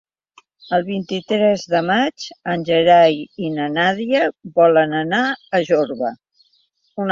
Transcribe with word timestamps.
El 0.77 0.85
vint-i-tres 0.85 1.65
de 1.73 1.81
maig 1.89 2.25
en 2.55 2.65
Gerai 2.71 3.21
i 3.49 3.53
na 3.59 3.69
Nàdia 3.77 4.25
volen 4.59 4.99
anar 5.05 5.23
a 5.31 5.63
Jorba. 5.71 6.15